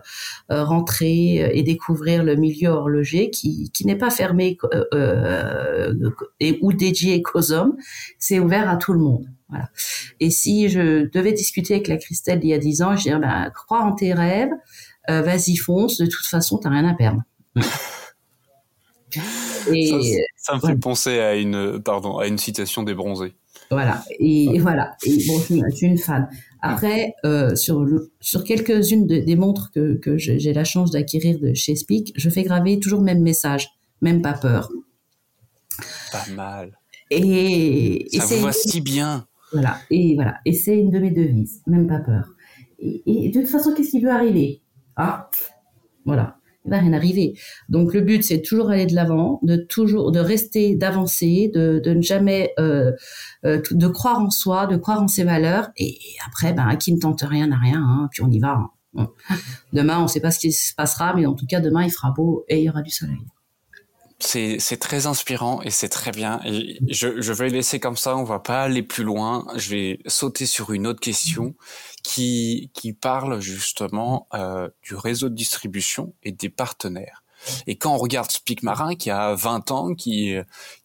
[0.51, 4.55] euh rentrer et découvrir le milieu horloger qui qui n'est pas fermé
[4.93, 5.95] euh,
[6.39, 7.75] et ou dédié qu'aux hommes.
[8.19, 9.25] C'est ouvert à tout le monde.
[9.49, 9.69] Voilà.
[10.19, 13.19] Et si je devais discuter avec la Christelle d'il y a dix ans, je dirais
[13.19, 14.51] ben, crois en tes rêves.
[15.09, 17.23] Euh, vas-y fonce, de toute façon, t'as rien à perdre.
[19.71, 23.35] Et, ça, me fait penser à une, pardon, à une citation des bronzés.
[23.69, 24.95] Voilà, et, voilà.
[25.05, 26.29] Et bon, je suis une fan.
[26.61, 27.85] Après, euh, sur,
[28.21, 32.43] sur quelques-unes des montres que, que j'ai la chance d'acquérir de chez Speak, je fais
[32.43, 33.69] graver toujours le même message,
[34.01, 34.69] même pas peur.
[36.11, 36.77] Pas mal.
[37.09, 39.27] Et, ça vous va si bien.
[39.51, 42.33] Voilà, et voilà, et c'est une de mes devises, même pas peur.
[42.79, 44.61] Et, de toute façon, qu'est-ce qui peut arriver?
[44.97, 45.29] Ah,
[46.05, 47.37] voilà, il va rien arriver.
[47.69, 51.93] Donc le but, c'est toujours aller de l'avant, de toujours, de rester, d'avancer, de, de
[51.93, 52.91] ne jamais, euh,
[53.45, 55.69] euh, de croire en soi, de croire en ses valeurs.
[55.77, 57.81] Et, après, ben, qui ne tente rien n'a rien.
[57.81, 58.59] Hein, puis on y va.
[58.97, 59.09] Hein.
[59.73, 61.91] Demain, on ne sait pas ce qui se passera, mais en tout cas, demain, il
[61.91, 63.17] fera beau et il y aura du soleil
[64.19, 66.41] c'est très inspirant et c'est très bien.
[66.87, 69.45] Je, je vais laisser comme ça, on va pas aller plus loin.
[69.55, 71.55] Je vais sauter sur une autre question
[72.03, 77.23] qui, qui parle justement euh, du réseau de distribution et des partenaires.
[77.67, 80.35] Et quand on regarde Speak Marin, qui a 20 ans, qui,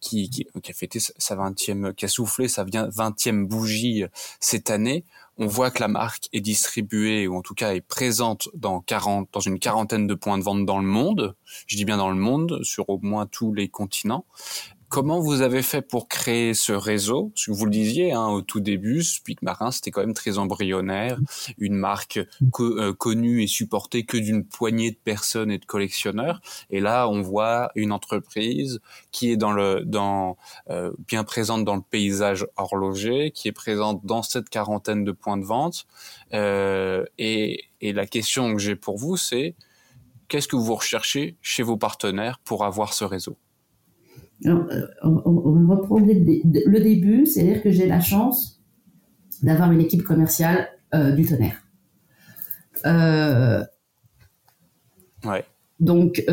[0.00, 4.04] qui, qui, qui a fêté sa 20e, qui a soufflé sa 20e bougie
[4.38, 5.04] cette année,
[5.38, 9.28] on voit que la marque est distribuée ou en tout cas est présente dans 40
[9.32, 11.34] dans une quarantaine de points de vente dans le monde.
[11.66, 14.26] Je dis bien dans le monde, sur au moins tous les continents.
[14.92, 17.30] Comment vous avez fait pour créer ce réseau?
[17.30, 20.36] Parce que vous le disiez hein, au tout début, Speak Marin, c'était quand même très
[20.36, 21.18] embryonnaire,
[21.56, 22.20] une marque
[22.60, 26.42] euh, connue et supportée que d'une poignée de personnes et de collectionneurs.
[26.68, 28.80] Et là, on voit une entreprise
[29.12, 30.36] qui est dans le, dans,
[30.68, 35.38] euh, bien présente dans le paysage horloger, qui est présente dans cette quarantaine de points
[35.38, 35.86] de vente.
[36.34, 39.54] Euh, et, et la question que j'ai pour vous, c'est
[40.28, 43.38] qu'est-ce que vous recherchez chez vos partenaires pour avoir ce réseau?
[44.46, 48.60] Euh, on, va reprendre le début, c'est-à-dire que j'ai la chance
[49.42, 51.62] d'avoir une équipe commerciale euh, du tonnerre.
[52.86, 53.62] Euh,
[55.24, 55.44] ouais.
[55.80, 56.24] Donc,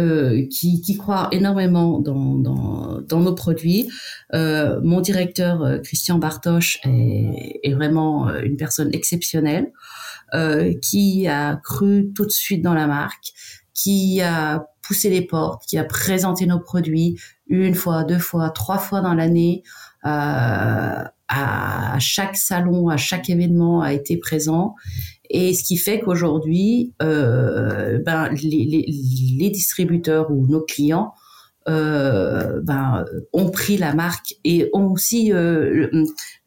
[0.52, 3.90] qui, qui, croit énormément dans, dans, dans nos produits.
[4.32, 9.72] mon directeur, Christian Bartoche, est, est, vraiment une personne exceptionnelle.
[10.84, 13.34] qui a cru tout de suite dans la marque,
[13.74, 18.80] qui a poussé les portes, qui a présenté nos produits une fois, deux fois, trois
[18.80, 19.62] fois dans l'année,
[20.04, 24.74] euh, à chaque salon, à chaque événement a été présent.
[25.30, 31.14] Et ce qui fait qu'aujourd'hui, euh, ben, les, distributeurs ou nos clients
[31.68, 35.32] euh, ben, ont pris la marque et ont aussi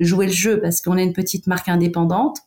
[0.00, 2.38] joué le jeu parce qu'on est une petite marque indépendante.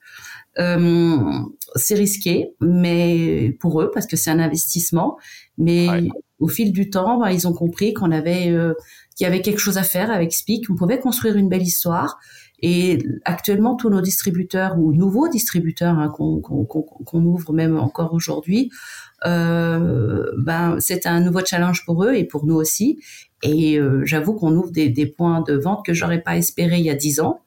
[0.57, 5.17] C'est risqué, mais pour eux parce que c'est un investissement.
[5.57, 8.73] Mais au fil du temps, ben, ils ont compris qu'on avait euh,
[9.15, 10.69] qu'il y avait quelque chose à faire avec Speak.
[10.69, 12.19] On pouvait construire une belle histoire.
[12.61, 18.71] Et actuellement, tous nos distributeurs ou nouveaux distributeurs hein, qu'on ouvre même encore aujourd'hui,
[19.25, 22.99] euh, ben c'est un nouveau challenge pour eux et pour nous aussi.
[23.43, 26.85] Et euh, j'avoue qu'on ouvre des, des, points de vente que j'aurais pas espéré il
[26.85, 27.41] y a dix ans.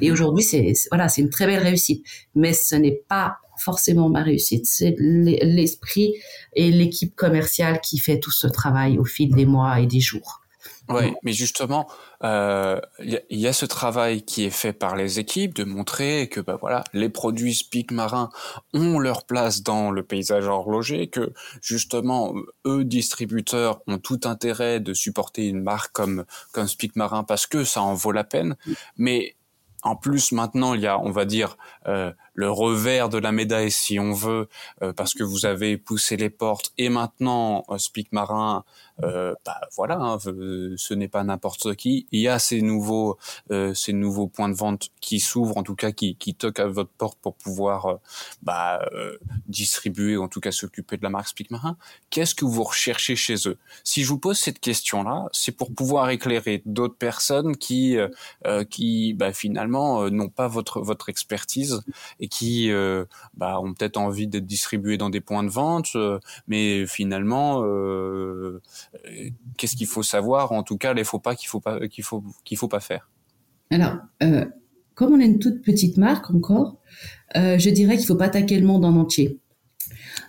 [0.00, 0.12] Et mhm.
[0.12, 2.06] aujourd'hui, c'est voilà, c'est une très belle réussite.
[2.34, 6.14] Mais ce n'est pas forcément ma réussite, c'est l'esprit
[6.54, 10.40] et l'équipe commerciale qui fait tout ce travail au fil des mois et des jours.
[10.88, 11.86] Oui, mais justement,
[12.22, 16.40] il euh, y, a ce travail qui est fait par les équipes de montrer que
[16.40, 18.30] bah voilà, les produits Speak Marin
[18.74, 22.34] ont leur place dans le paysage horloger, que justement
[22.66, 27.62] eux distributeurs ont tout intérêt de supporter une marque comme comme Speak Marin parce que
[27.64, 28.56] ça en vaut la peine,
[28.96, 29.36] mais
[29.82, 33.70] en plus, maintenant, il y a, on va dire, euh, le revers de la médaille,
[33.70, 34.48] si on veut,
[34.82, 36.72] euh, parce que vous avez poussé les portes.
[36.78, 38.64] Et maintenant, euh, Speak Marin,
[39.02, 42.06] euh, bah, voilà, hein, ce n'est pas n'importe qui.
[42.12, 43.18] Il y a ces nouveaux,
[43.74, 46.90] ces nouveaux points de vente qui s'ouvrent, en tout cas, qui, qui toquent à votre
[46.90, 47.98] porte pour pouvoir
[48.42, 48.80] bah,
[49.46, 51.78] distribuer, en tout cas, s'occuper de la marque Speak Marin.
[52.10, 53.56] Qu'est-ce que vous recherchez chez eux?
[53.84, 57.96] Si je vous pose cette question-là, c'est pour pouvoir éclairer d'autres personnes qui,
[58.68, 61.82] qui, bah, finalement, n'ont pas votre votre expertise
[62.20, 63.04] et qui euh,
[63.34, 68.60] bah, ont peut-être envie d'être distribués dans des points de vente, euh, mais finalement, euh,
[69.56, 70.52] qu'est-ce qu'il faut savoir?
[70.52, 73.08] En tout cas, les faux pas qu'il faut pas qu'il faut qu'il faut pas faire.
[73.70, 73.96] Alors,
[74.94, 76.76] comme on est une toute petite marque encore,
[77.34, 79.40] je dirais qu'il faut pas attaquer le monde en entier.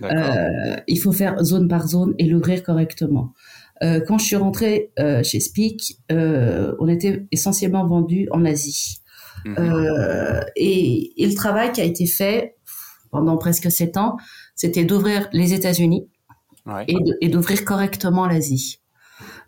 [0.01, 3.33] il faut faire zone par zone et l'ouvrir correctement.
[3.81, 4.91] quand je suis rentrée
[5.23, 9.01] chez Speak, on était essentiellement vendu en Asie.
[9.45, 9.55] Mhm.
[9.57, 12.55] Euh, et, le travail qui a été fait
[13.11, 14.17] pendant presque sept ans,
[14.55, 16.07] c'était d'ouvrir les États-Unis
[16.87, 18.81] et d'ouvrir correctement l'Asie.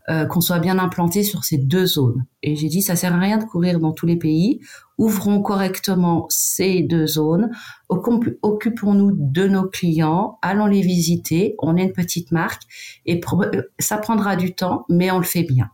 [0.09, 2.25] Euh, qu'on soit bien implanté sur ces deux zones.
[2.41, 4.59] Et j'ai dit, ça sert à rien de courir dans tous les pays.
[4.97, 7.51] Ouvrons correctement ces deux zones.
[7.87, 10.39] Occupons-nous de nos clients.
[10.41, 11.55] Allons les visiter.
[11.59, 12.63] On est une petite marque
[13.05, 13.21] et
[13.79, 15.69] ça prendra du temps, mais on le fait bien.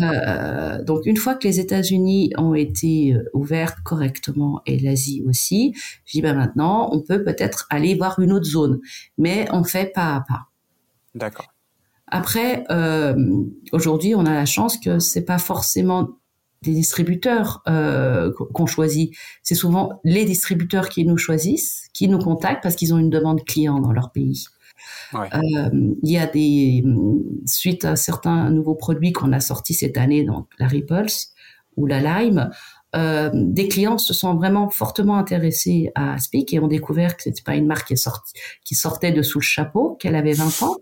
[0.00, 5.74] Euh, donc une fois que les États-Unis ont été euh, ouverts correctement et l'Asie aussi,
[6.04, 8.80] je dis ben maintenant on peut peut-être aller voir une autre zone,
[9.18, 10.46] mais on fait pas à pas.
[11.14, 11.54] D'accord.
[12.06, 13.14] Après, euh,
[13.72, 16.10] aujourd'hui, on a la chance que c'est pas forcément
[16.62, 19.14] des distributeurs euh, qu'on choisit.
[19.42, 23.44] C'est souvent les distributeurs qui nous choisissent, qui nous contactent parce qu'ils ont une demande
[23.44, 24.46] client dans leur pays.
[25.14, 25.28] Euh,
[26.02, 26.84] il y a des
[27.46, 31.06] suite à certains nouveaux produits qu'on a sortis cette année, donc la Ripples
[31.76, 32.50] ou la Lime.
[32.94, 37.42] Euh, des clients se sont vraiment fortement intéressés à Speak et ont découvert que c'était
[37.42, 37.92] pas une marque
[38.64, 40.76] qui, sortait de sous le chapeau, qu'elle avait 20 ans,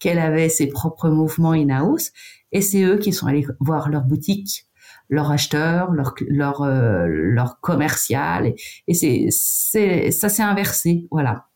[0.00, 2.10] qu'elle avait ses propres mouvements in-house,
[2.50, 4.66] et c'est eux qui sont allés voir leur boutique,
[5.08, 8.54] leur acheteur, leur leur euh, commercial,
[8.88, 11.46] et, c'est ça s'est inversé, voilà.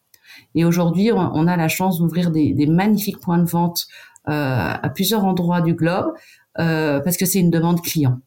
[0.57, 3.87] Et aujourd'hui, on, a la chance d'ouvrir des, magnifiques points de vente
[4.29, 6.15] euh, à plusieurs endroits du globe
[6.59, 8.21] euh, parce que c'est une demande client.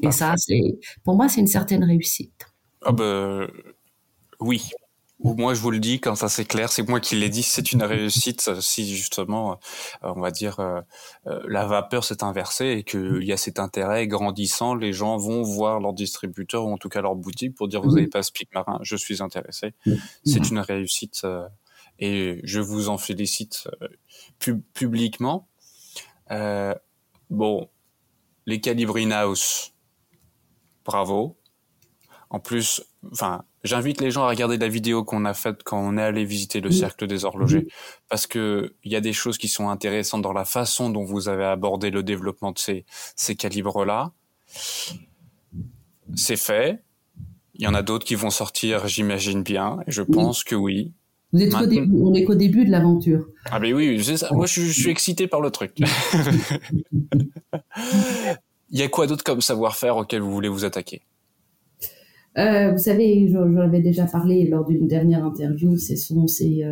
[0.00, 2.46] Et ça, c'est pour moi, c'est une certaine réussite.
[2.84, 3.48] Ah ben,
[4.40, 4.70] oui.
[5.24, 7.72] Moi, je vous le dis, quand ça c'est clair, c'est moi qui l'ai dit, c'est
[7.72, 9.52] une réussite si justement,
[10.04, 10.60] euh, on va dire,
[11.24, 15.80] la vapeur s'est inversée et qu'il y a cet intérêt grandissant, les gens vont voir
[15.80, 18.78] leur distributeur ou en tout cas leur boutique pour dire vous n'avez pas Speak Marin,
[18.82, 19.72] je suis intéressé.
[20.24, 21.24] C'est une réussite
[21.98, 25.48] et je vous en félicite euh, publiquement.
[26.30, 26.74] Euh,
[27.30, 27.68] bon,
[28.46, 29.72] les calibres in-house,
[30.84, 31.36] bravo.
[32.34, 35.96] En plus, enfin, j'invite les gens à regarder la vidéo qu'on a faite quand on
[35.96, 37.68] est allé visiter le cercle des horlogers,
[38.08, 41.28] parce que il y a des choses qui sont intéressantes dans la façon dont vous
[41.28, 44.10] avez abordé le développement de ces, ces calibres-là.
[46.16, 46.82] C'est fait.
[47.54, 50.90] Il y en a d'autres qui vont sortir, j'imagine bien, et je pense que oui.
[51.32, 53.28] Vous êtes on est qu'au début de l'aventure.
[53.44, 55.78] Ah ben oui, moi je, suis excité par le truc.
[58.70, 61.02] Il y a quoi d'autre comme savoir-faire auquel vous voulez vous attaquer?
[62.36, 65.76] Vous savez, j'en avais déjà parlé lors d'une dernière interview.
[65.76, 66.64] Ce sont ces,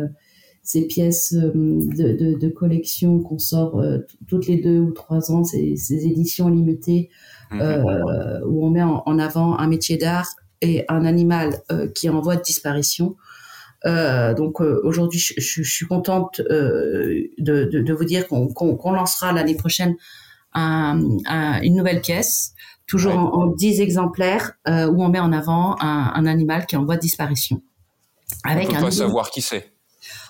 [0.61, 3.81] ces pièces de, de, collection qu'on sort
[4.27, 7.09] toutes les deux ou trois ans, ces, ces éditions limitées
[7.51, 8.41] mhm.
[8.45, 10.27] où on met en, en avant un métier d'art
[10.61, 11.61] et un animal
[11.95, 13.15] qui est en voie de disparition.
[13.85, 18.47] Euh, donc euh, aujourd'hui, je, je, suis contente euh, de, de, de, vous dire qu'on
[18.47, 19.95] qu'on lancera l'année prochaine
[20.53, 22.53] un, un, une nouvelle pièce,
[22.87, 26.75] toujours en, en, 10 exemplaires, euh, où on met en avant un, un, animal qui
[26.75, 27.61] est en voie de disparition.
[28.43, 29.73] Avec on peut pas savoir qui c'est.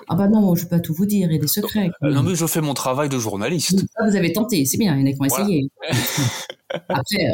[0.07, 1.89] Ah bah non, je peux pas tout vous dire, il y a des secrets.
[2.01, 3.85] non mais je fais mon travail de journaliste.
[3.97, 5.69] Ah, vous avez tenté, c'est bien, il y en a qui ont essayé.
[6.89, 7.31] Après,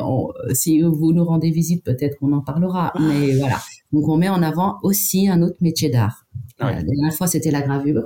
[0.54, 2.94] si vous nous rendez visite, peut-être qu'on en parlera.
[3.00, 3.60] Mais voilà.
[3.92, 6.26] Donc, on met en avant aussi un autre métier d'art.
[6.62, 8.04] Euh, la dernière fois, c'était la gravure.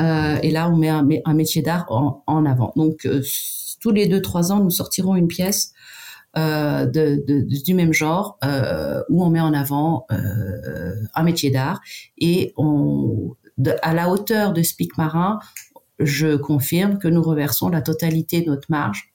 [0.00, 2.72] Euh, et là, on met un, un métier d'art en, en, avant.
[2.76, 3.22] Donc, euh,
[3.80, 5.72] tous les deux, trois ans, nous sortirons une pièce euh,
[6.36, 11.80] de, du même genre euh, où on met en avant euh, un métier d'art
[12.18, 12.54] et
[13.82, 15.38] à la hauteur de Spic Marin,
[15.98, 19.12] je confirme que nous reversons la totalité de notre marge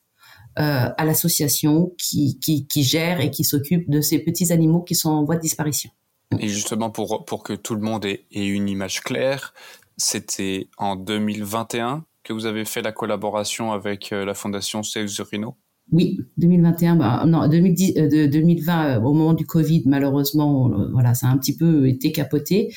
[0.60, 2.39] euh, à l'association qui,
[2.77, 5.91] gère et qui s'occupe de ces petits animaux qui sont en voie de disparition.
[6.39, 9.53] Et justement, pour, que tout le monde ait, une image claire,
[9.97, 15.08] c'était en 2021 que vous avez fait la collaboration avec euh, la fondation Save
[15.91, 21.13] oui, 2021, bah, non, 2010, euh, de, 2020, euh, au moment du Covid, malheureusement, voilà,
[21.13, 22.73] ça a un petit peu été capoté.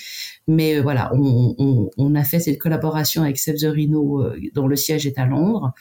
[0.47, 4.77] Mais voilà, on, on, on, a fait cette collaboration avec Save the Rhino, dont le
[4.77, 5.73] siège est à Londres.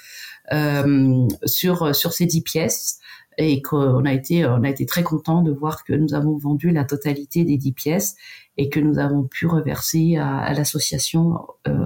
[0.52, 3.00] Euh, sur sur ces dix pièces
[3.38, 6.72] et qu'on a été on a été très content de voir que nous avons vendu
[6.72, 8.16] la totalité des dix pièces
[8.58, 11.38] et que nous avons pu reverser à, l'association
[11.68, 11.86] euh,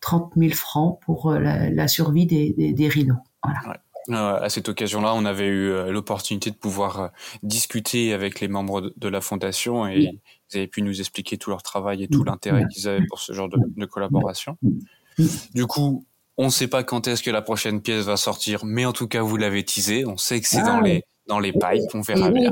[0.00, 3.18] 30 000 francs pour euh, la, survie des, des, des rhinos.
[3.42, 3.80] Voilà.
[4.08, 7.10] Euh, à cette occasion-là, on avait eu l'opportunité de pouvoir
[7.42, 10.10] discuter avec les membres de, la fondation et
[10.52, 13.32] ils avaient pu nous expliquer tout leur travail et tout l'intérêt qu'ils avaient pour ce
[13.32, 14.56] genre de, de collaboration.
[15.54, 16.04] Du coup,
[16.36, 19.06] on ne sait pas quand est-ce que la prochaine pièce va sortir, mais en tout
[19.06, 20.06] cas, vous l'avez teasé.
[20.06, 21.94] On sait que c'est dans ah les dans les pipes.
[21.94, 22.50] On verra bien.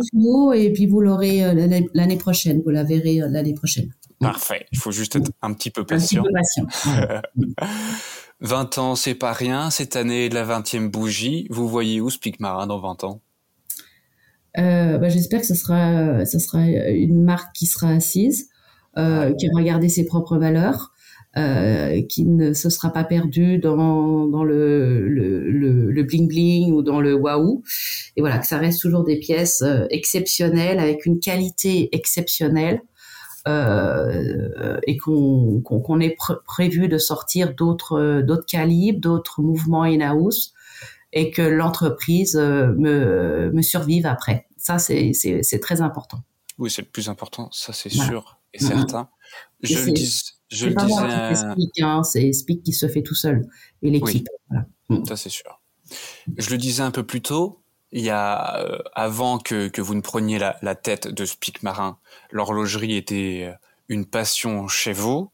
[0.54, 2.62] Et puis vous l'aurez euh, l'année prochaine.
[2.64, 3.92] Vous la verrez euh, l'année prochaine.
[4.20, 4.66] Parfait.
[4.72, 6.22] Il faut juste être un petit peu patient.
[6.22, 7.66] Un petit peu
[8.40, 9.70] 20 ans, c'est pas rien.
[9.70, 11.46] Cette année, la 20e bougie.
[11.50, 13.20] Vous voyez où Speak Marin dans 20 ans?
[14.58, 18.48] Euh, bah, J'espère que ce sera, ça sera une marque qui sera assise,
[18.98, 20.92] euh, qui va garder ses propres valeurs,
[21.36, 26.82] euh, qui ne se sera pas perdu dans, dans le, le, le, bling bling ou
[26.82, 27.62] dans le waouh.
[28.16, 32.80] Et voilà, que ça reste toujours des pièces euh, exceptionnelles avec une qualité exceptionnelle.
[33.48, 40.52] Euh, et qu'on qu'on est prévu de sortir d'autres d'autres calibres, d'autres mouvements in-house,
[41.12, 44.46] et que l'entreprise euh, me, me survive après.
[44.58, 46.18] Ça, c'est très important.
[46.58, 49.08] Oui, c'est le plus important, ça c'est sûr et certain.
[49.62, 51.82] Je le dis je le disais.
[51.82, 53.46] Hein, c'est Speak qui se fait tout seul
[53.82, 54.28] et l'équipe.
[54.88, 55.04] Mm.
[55.06, 55.62] Ça c'est sûr.
[56.36, 57.59] Je le disais un peu plus tôt.
[57.92, 61.62] Il y a euh, avant que, que vous ne preniez la, la tête de Speak
[61.62, 61.98] Marin,
[62.30, 63.54] l'horlogerie était euh,
[63.88, 65.30] une passion chez vous.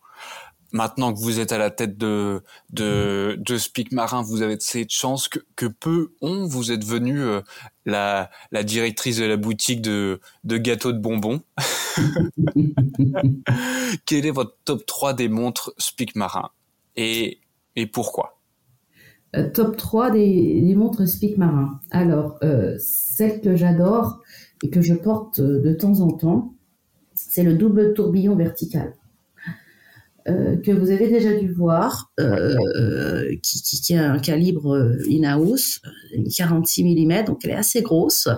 [0.72, 4.90] Maintenant que vous êtes à la tête de de, de Speak Marin, vous avez cette
[4.90, 6.46] chance que, que peu ont.
[6.46, 7.42] Vous êtes venu euh,
[7.84, 11.42] la, la directrice de la boutique de, de gâteaux de bonbons.
[14.06, 16.50] Quel est votre top 3 des montres Speak Marin?
[16.96, 17.40] Et,
[17.76, 18.35] et pourquoi?
[19.52, 21.80] Top 3 des, montres Speak Marin.
[21.90, 24.22] Alors, euh, celle que j'adore
[24.62, 26.54] et que je porte euh, de temps en temps,
[27.14, 28.94] c'est le double tourbillon vertical.
[30.28, 32.56] Euh, que vous avez déjà dû voir, euh,
[33.42, 34.76] qui, qui, un calibre
[35.08, 35.80] in-house,
[36.36, 38.28] 46 mm, donc elle est assez grosse,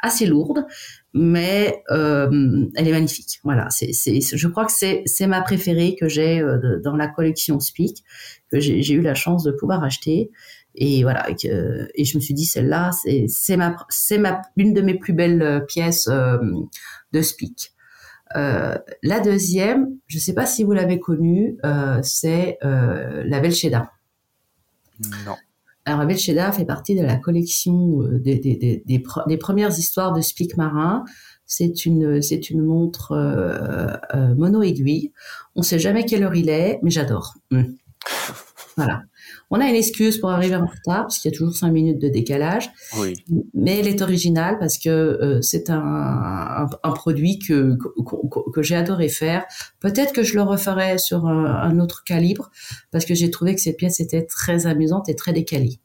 [0.00, 0.66] assez lourde,
[1.12, 3.40] mais euh, elle est magnifique.
[3.44, 7.08] Voilà, c'est, c'est, je crois que c'est, c'est ma préférée que j'ai euh, dans la
[7.08, 8.04] collection Speak,
[8.50, 10.30] que j'ai, eu la chance de pouvoir acheter.
[10.76, 14.80] Et voilà, et, je me suis dit celle-là, c'est, c'est ma, c'est ma, une de
[14.80, 17.72] mes plus belles pièces de Speak.
[18.36, 23.40] Euh, la deuxième, je ne sais pas si vous l'avez connue, euh, c'est euh, la
[23.40, 23.90] Velcheda.
[25.26, 25.36] Non.
[25.86, 30.20] Alors la Velcheda fait partie de la collection euh, des, des, des, premières histoires de
[30.20, 31.04] Speak Marin.
[31.46, 35.12] C'est une, c'est une montre euh, mono aiguille.
[35.56, 37.34] On sait jamais quelle heure il est, mais j'adore.
[37.50, 37.62] Mmh.
[38.76, 39.02] Voilà.
[39.52, 42.00] On a une excuse pour arriver en retard, parce qu'il y a toujours cinq minutes
[42.00, 42.70] de décalage.
[42.98, 43.14] Oui.
[43.52, 48.76] Mais elle est originale parce que euh, c'est un, un, produit que, que, que j'ai
[48.76, 49.44] adoré faire.
[49.80, 52.50] Peut-être que je le referai sur un, autre calibre,
[52.92, 55.80] parce que j'ai trouvé que cette pièce était très amusante et très décalée.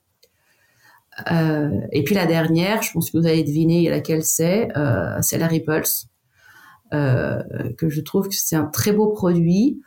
[1.32, 5.40] Euh, et puis la dernière, je pense que vous avez deviné laquelle c'est, euh, c'est
[5.40, 5.82] la Ripples.
[6.92, 9.82] que je trouve que c'est un très beau produit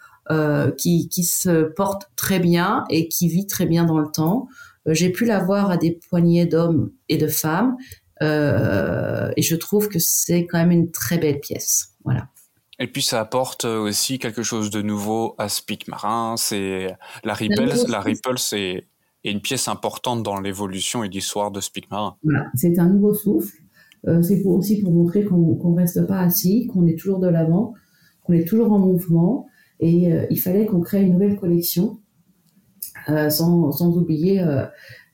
[0.76, 4.48] qui, qui se porte très bien et qui vit très bien dans le temps.
[4.86, 7.76] J'ai pu l'avoir à des poignées d'hommes et de femmes
[8.20, 11.94] et je trouve que c'est quand même une très belle pièce.
[12.04, 12.28] Voilà.
[12.78, 16.36] Et puis ça apporte aussi quelque chose de nouveau à Speak Marin.
[16.36, 18.86] C'est la Ripple, la Ripple, c'est
[19.24, 22.16] une pièce importante dans l'évolution et l'histoire de Speak Marin.
[22.22, 23.56] Voilà, c'est un nouveau souffle.
[24.06, 27.74] Euh, c'est aussi pour montrer qu'on ne reste pas assis, qu'on est toujours de l'avant,
[28.22, 29.47] qu'on est toujours en mouvement.
[29.80, 32.00] Et euh, il fallait qu'on crée une nouvelle collection,
[33.08, 34.44] euh, sans, oublier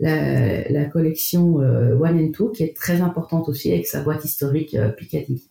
[0.00, 4.76] la, la, collection One and Two, qui est très importante aussi avec sa boîte historique
[4.96, 5.48] Piccadilly.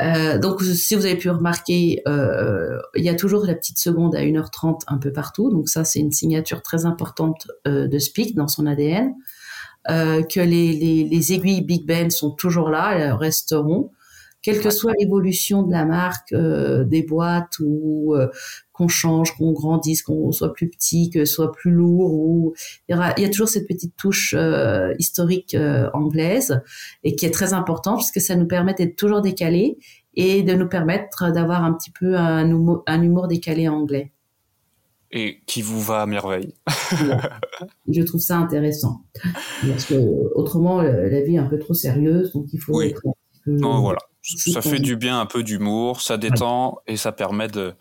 [0.00, 4.16] Euh, donc, si vous avez pu remarquer, euh, il y a toujours la petite seconde
[4.16, 5.50] à 1h30 un peu partout.
[5.50, 9.14] Donc ça, c'est une signature très importante euh, de Speak dans son ADN.
[9.90, 13.90] Euh, que les, les, les, aiguilles Big Ben sont toujours là, elles resteront
[14.44, 18.28] quelle que soit l'évolution de la marque, euh, des boîtes ou euh,
[18.74, 22.54] qu'on change, qu'on grandisse, qu'on soit plus petit, que soit plus lourd, ou
[22.90, 25.56] il y, a toujours cette petite touche euh, historique
[25.94, 26.60] anglaise
[27.04, 29.78] et qui est très importante parce que ça nous permet d'être toujours décalé
[30.14, 34.12] et de nous permettre d'avoir un petit peu un humour, un humour décalé anglais.
[35.10, 36.52] Et qui vous va à merveille.
[37.88, 39.04] Je trouve ça intéressant
[39.66, 39.94] parce que
[40.34, 43.00] autrement la vie est un peu trop sérieuse, donc il faut être
[43.46, 47.74] non, voilà ça fait du bien un peu d'humour, ça détend et ça permet de,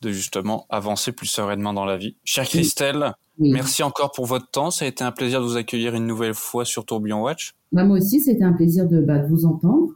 [0.00, 2.16] de, justement avancer plus sereinement dans la vie.
[2.24, 4.70] Chère Christelle, merci encore pour votre temps.
[4.70, 7.54] Ça a été un plaisir de vous accueillir une nouvelle fois sur Tourbillon Watch.
[7.72, 9.88] Bah, moi aussi, c'était un plaisir de, bah, de vous entendre.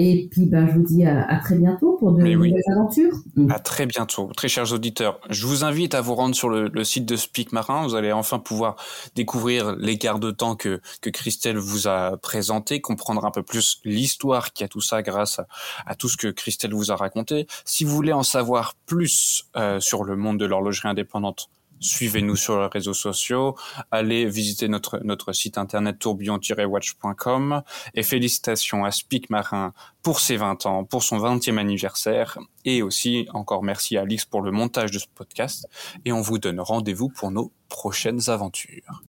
[0.00, 3.14] Et puis, ben, je vous dis à, très bientôt pour de nouvelles aventures.
[3.50, 5.20] À très bientôt, très chers auditeurs.
[5.28, 7.82] Je vous invite à vous rendre sur le, site de Speak Marin.
[7.82, 8.76] Vous allez enfin pouvoir
[9.16, 14.52] découvrir l'écart de temps que, que Christelle vous a présenté, comprendre un peu plus l'histoire
[14.52, 15.40] qui a tout ça grâce
[15.84, 17.48] à, tout ce que Christelle vous a raconté.
[17.64, 22.60] Si vous voulez en savoir plus euh, sur le monde de l'horlogerie indépendante, Suivez-nous sur
[22.60, 23.56] les réseaux sociaux,
[23.90, 27.62] allez visiter notre, notre site internet tourbillon-watch.com
[27.94, 29.72] et félicitations à Speak Marin
[30.02, 32.38] pour ses 20 ans, pour son 20e anniversaire.
[32.64, 35.66] Et aussi encore merci à Alix pour le montage de ce podcast.
[36.04, 39.02] Et on vous donne rendez-vous pour nos prochaines aventures.